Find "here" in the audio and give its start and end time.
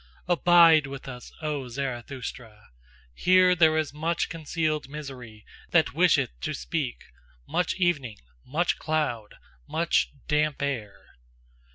3.13-3.53